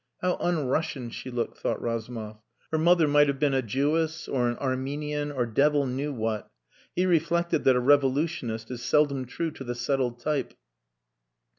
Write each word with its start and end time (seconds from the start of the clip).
How 0.23 0.35
un 0.39 0.65
Russian 0.65 1.11
she 1.11 1.29
looked, 1.29 1.59
thought 1.59 1.79
Razumov. 1.79 2.41
Her 2.71 2.77
mother 2.79 3.07
might 3.07 3.27
have 3.27 3.37
been 3.37 3.53
a 3.53 3.61
Jewess 3.61 4.27
or 4.27 4.49
an 4.49 4.57
Armenian 4.57 5.31
or 5.31 5.45
devil 5.45 5.85
knew 5.85 6.11
what. 6.11 6.49
He 6.95 7.05
reflected 7.05 7.65
that 7.65 7.75
a 7.75 7.79
revolutionist 7.79 8.71
is 8.71 8.81
seldom 8.81 9.25
true 9.25 9.51
to 9.51 9.63
the 9.63 9.75
settled 9.75 10.19
type. 10.19 10.55